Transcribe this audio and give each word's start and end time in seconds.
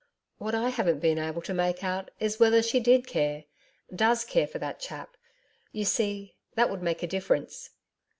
'What 0.39 0.55
I 0.55 0.69
haven't 0.69 0.97
been 0.97 1.19
able 1.19 1.43
to 1.43 1.53
make 1.53 1.83
out 1.83 2.09
is 2.19 2.39
whether 2.39 2.63
she 2.63 2.79
did 2.79 3.05
care 3.05 3.43
does 3.95 4.25
care 4.25 4.47
for 4.47 4.57
that 4.57 4.79
chap. 4.79 5.15
You 5.73 5.85
see, 5.85 6.33
that 6.55 6.71
would 6.71 6.81
make 6.81 7.03
a 7.03 7.07
difference.' 7.07 7.69